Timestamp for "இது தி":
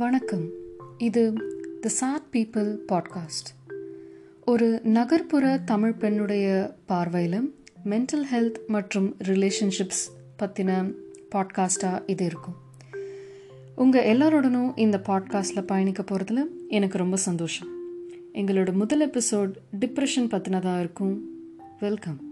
0.98-1.88